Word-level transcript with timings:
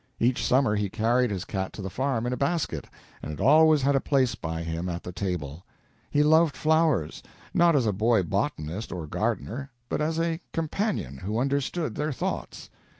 Each 0.19 0.43
summer 0.43 0.75
he 0.75 0.89
carried 0.89 1.29
his 1.29 1.45
cat 1.45 1.73
to 1.73 1.81
the 1.83 1.89
farm 1.91 2.25
in 2.25 2.33
a 2.33 2.35
basket, 2.35 2.87
and 3.21 3.31
it 3.31 3.39
always 3.39 3.83
had 3.83 3.95
a 3.95 3.99
place 3.99 4.33
by 4.33 4.63
him 4.63 4.89
at 4.89 5.03
the 5.03 5.11
table. 5.11 5.63
He 6.09 6.23
loved 6.23 6.57
flowers 6.57 7.21
not 7.53 7.75
as 7.75 7.85
a 7.85 7.93
boy 7.93 8.23
botanist 8.23 8.91
or 8.91 9.05
gardener, 9.05 9.69
but 9.89 10.01
as 10.01 10.19
a 10.19 10.39
companion 10.53 11.19
who 11.19 11.37
understood 11.37 11.93
their 11.93 12.11
thoughts. 12.11 12.71